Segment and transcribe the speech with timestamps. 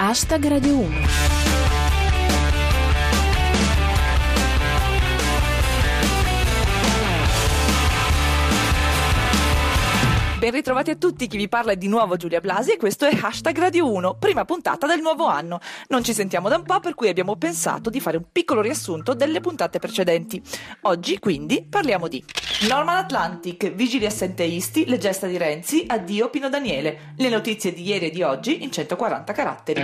[0.00, 1.59] Hashtag Radio 1.
[10.40, 13.14] Ben ritrovati a tutti, chi vi parla è di nuovo Giulia Blasi e questo è
[13.14, 15.60] Hashtag Radio 1, prima puntata del nuovo anno.
[15.88, 19.12] Non ci sentiamo da un po' per cui abbiamo pensato di fare un piccolo riassunto
[19.12, 20.42] delle puntate precedenti.
[20.84, 22.24] Oggi quindi parliamo di
[22.70, 28.06] Norman Atlantic, vigili assenteisti, le gesta di Renzi, addio Pino Daniele, le notizie di ieri
[28.06, 29.82] e di oggi in 140 caratteri.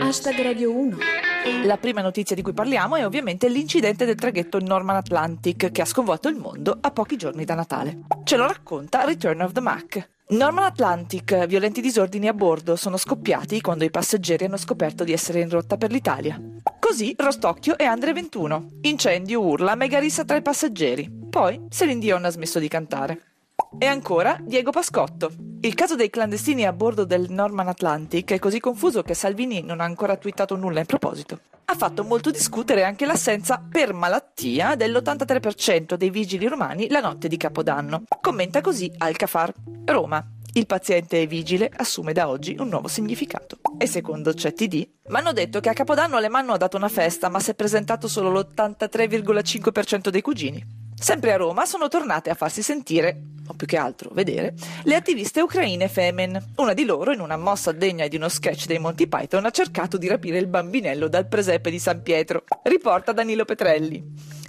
[0.00, 1.21] Hashtag Radio 1.
[1.64, 5.84] La prima notizia di cui parliamo è ovviamente l'incidente del traghetto Norman Atlantic che ha
[5.84, 8.02] sconvolto il mondo a pochi giorni da Natale.
[8.22, 10.08] Ce lo racconta Return of the Mac.
[10.28, 15.40] Norman Atlantic, violenti disordini a bordo sono scoppiati quando i passeggeri hanno scoperto di essere
[15.40, 16.40] in rotta per l'Italia.
[16.78, 18.68] Così Rostocchio e Andre 21.
[18.82, 21.10] Incendio, urla, mega rissa tra i passeggeri.
[21.28, 23.31] Poi Celine Dion ha smesso di cantare.
[23.78, 25.32] E ancora Diego Pascotto.
[25.60, 29.80] Il caso dei clandestini a bordo del Norman Atlantic è così confuso che Salvini non
[29.80, 31.40] ha ancora twittato nulla in proposito.
[31.64, 37.36] Ha fatto molto discutere anche l'assenza per malattia dell'83% dei vigili romani la notte di
[37.36, 38.04] Capodanno.
[38.20, 39.52] Commenta così Alcafar,
[39.86, 40.24] Roma.
[40.54, 43.58] Il paziente vigile assume da oggi un nuovo significato.
[43.78, 44.74] E secondo CETD,
[45.08, 48.06] mi hanno detto che a Capodanno Alemanno ha dato una festa, ma si è presentato
[48.06, 50.81] solo l'83,5% dei cugini.
[51.02, 55.40] Sempre a Roma sono tornate a farsi sentire, o più che altro vedere, le attiviste
[55.40, 56.52] ucraine Femen.
[56.58, 59.96] Una di loro, in una mossa degna di uno sketch dei Monty Python, ha cercato
[59.96, 62.44] di rapire il bambinello dal presepe di San Pietro.
[62.62, 64.00] Riporta Danilo Petrelli.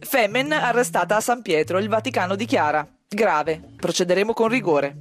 [0.00, 4.96] Femen arrestata a San Pietro, il Vaticano dichiara: grave, procederemo con rigore.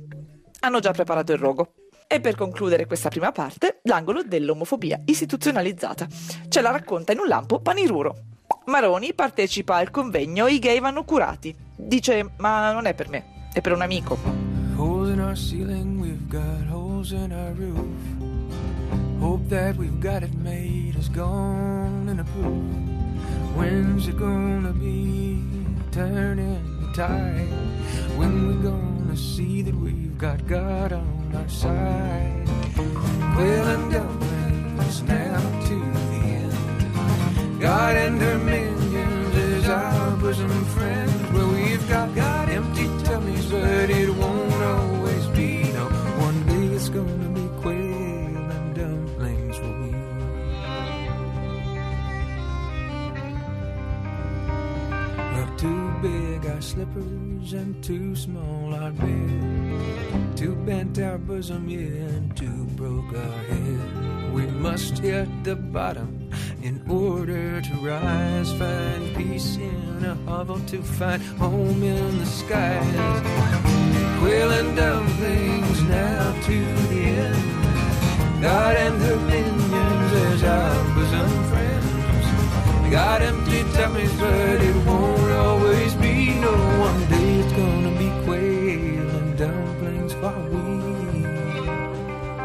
[0.59, 1.73] Hanno già preparato il rogo.
[2.05, 6.08] E per concludere questa prima parte, l'angolo dell'omofobia istituzionalizzata.
[6.47, 8.28] Ce la racconta in un lampo Paniruro.
[8.70, 11.53] Maroni partecipa al convegno I gay vanno curati.
[11.75, 14.17] Dice, ma non è per me, è per un amico.
[14.78, 17.84] Holes in our ceiling, we've got holes in our roof.
[19.20, 22.88] Hope that we've got it made is gone and approved.
[23.55, 25.43] When's it gonna be
[25.92, 27.49] turning the tide?
[28.16, 32.48] When we gonna see that we've got God on our side?
[33.36, 37.60] Quill and dumplings now to the end.
[37.60, 38.38] God and her
[40.39, 41.33] bosom friend.
[41.33, 45.64] Well, we've got, got empty tummies, but it won't always be.
[45.73, 45.86] No,
[46.26, 49.92] one day it's gonna be quail and dumplings for we.
[55.33, 60.38] Well, too big our slippers and too small our bed.
[60.38, 64.33] Too bent our bosom, yeah, and too broke our head.
[64.33, 66.30] We must hit the bottom
[66.61, 68.52] in order to rise.
[68.53, 73.89] Find peace in a hovel to find home in the skies.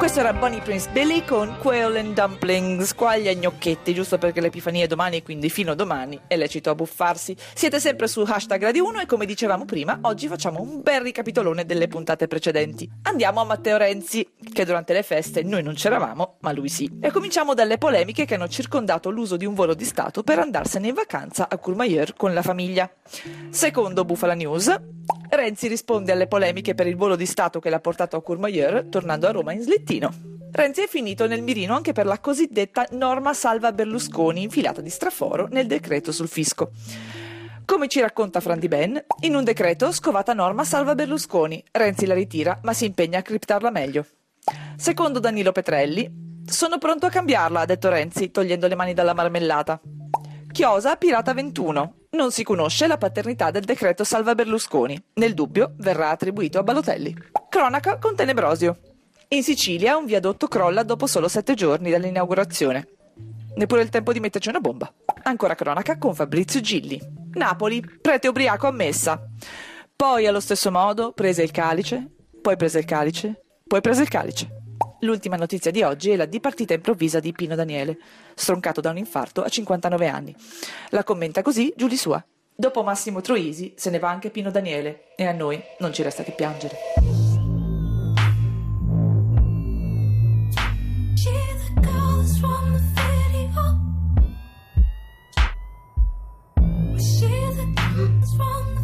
[0.04, 4.84] Questo era Bonnie Prince Billy con Quail and Dumplings, squaglia e gnocchetti, giusto perché l'Epifania
[4.84, 7.34] è domani, quindi fino a domani è lecito abbuffarsi.
[7.54, 11.65] Siete sempre su hashtag Radio 1 e come dicevamo prima, oggi facciamo un bel ricapitolone
[11.65, 12.87] delle puntate precedenti.
[13.04, 16.98] Andiamo a Matteo Renzi, che durante le feste noi non c'eravamo, ma lui sì.
[17.00, 20.88] E cominciamo dalle polemiche che hanno circondato l'uso di un volo di Stato per andarsene
[20.88, 22.91] in vacanza a Courmayeur con la famiglia.
[23.48, 24.71] Secondo Bufala News,
[25.34, 29.27] Renzi risponde alle polemiche per il volo di Stato che l'ha portato a Courmayeur, tornando
[29.27, 30.11] a Roma in slittino.
[30.53, 35.49] Renzi è finito nel mirino anche per la cosiddetta norma salva Berlusconi infilata di straforo
[35.50, 36.71] nel decreto sul fisco.
[37.65, 42.15] Come ci racconta Fran Di Ben, in un decreto scovata norma salva Berlusconi, Renzi la
[42.15, 44.06] ritira ma si impegna a criptarla meglio.
[44.77, 49.81] Secondo Danilo Petrelli, sono pronto a cambiarla, ha detto Renzi, togliendo le mani dalla marmellata.
[50.53, 52.03] Chiosa Pirata 21.
[52.14, 54.97] Non si conosce la paternità del decreto salva Berlusconi.
[55.14, 57.12] Nel dubbio verrà attribuito a Balotelli.
[57.48, 58.78] Cronaca con Tenebrosio.
[59.30, 62.86] In Sicilia un viadotto crolla dopo solo sette giorni dall'inaugurazione.
[63.56, 64.92] Neppure il tempo di metterci una bomba.
[65.24, 67.00] Ancora cronaca con Fabrizio Gilli.
[67.33, 69.21] Napoli, prete ubriaco a messa.
[69.97, 72.09] Poi allo stesso modo prese il calice,
[72.41, 74.64] poi prese il calice, poi prese il calice.
[75.04, 77.98] L'ultima notizia di oggi è la dipartita improvvisa di Pino Daniele,
[78.34, 80.34] stroncato da un infarto a 59 anni.
[80.91, 82.24] La commenta così Giulia Sua.
[82.54, 86.22] Dopo Massimo Troisi se ne va anche Pino Daniele e a noi non ci resta
[86.22, 86.77] che piangere.
[96.97, 98.84] She the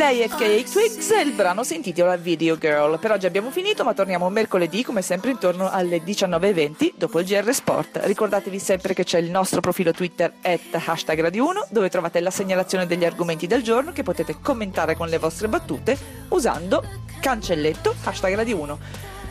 [0.00, 2.98] Lei è Kay Twigs e il brano si intitola Video Girl.
[2.98, 7.52] Per oggi abbiamo finito, ma torniamo mercoledì come sempre intorno alle 19.20 dopo il GR
[7.52, 8.00] Sport.
[8.04, 12.30] Ricordatevi sempre che c'è il nostro profilo Twitter at hashtag Radio 1 dove trovate la
[12.30, 15.98] segnalazione degli argomenti del giorno che potete commentare con le vostre battute
[16.28, 16.82] usando
[17.20, 18.78] cancelletto hashtag Radio 1.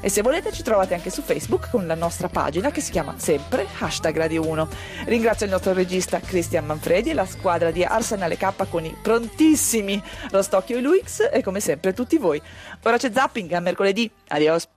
[0.01, 3.15] E se volete ci trovate anche su Facebook con la nostra pagina che si chiama
[3.17, 4.67] sempre hashtag Radio 1.
[5.05, 10.01] Ringrazio il nostro regista Cristian Manfredi e la squadra di Arsenale K con i prontissimi
[10.31, 12.41] Rostocchio e Luix e come sempre tutti voi.
[12.83, 14.09] Ora c'è zapping a mercoledì.
[14.29, 14.67] Adios.